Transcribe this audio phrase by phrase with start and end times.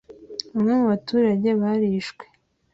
[0.53, 2.25] Bamwe mu baturage barishwe.